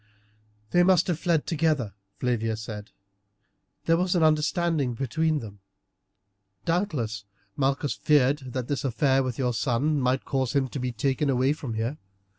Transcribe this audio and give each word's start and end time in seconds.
"They 0.71 0.81
must 0.81 1.05
have 1.05 1.19
fled 1.19 1.45
together," 1.45 1.93
Flavia 2.17 2.57
said. 2.57 2.89
"There 3.85 3.97
was 3.97 4.15
an 4.15 4.23
understanding 4.23 4.95
between 4.95 5.41
them. 5.41 5.59
Doubtless 6.65 7.23
Malchus 7.55 7.93
feared 7.93 8.39
that 8.53 8.67
this 8.67 8.83
affair 8.83 9.21
with 9.21 9.37
your 9.37 9.53
son 9.53 9.99
might 10.01 10.25
cause 10.25 10.53
him 10.53 10.67
to 10.69 10.79
be 10.79 10.91
taken 10.91 11.29
away 11.29 11.53
from 11.53 11.75
here. 11.75 11.99